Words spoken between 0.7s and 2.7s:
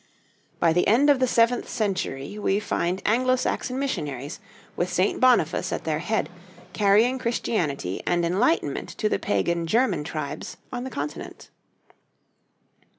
the end of the seventh century we